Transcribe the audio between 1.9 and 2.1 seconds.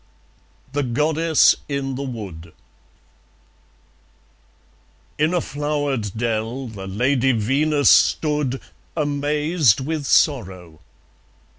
the